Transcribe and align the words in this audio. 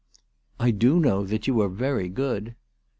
"I 0.67 0.71
do 0.71 0.99
know 0.99 1.23
that 1.25 1.45
you 1.45 1.61
are 1.61 1.69
very 1.69 2.09
good." 2.09 2.55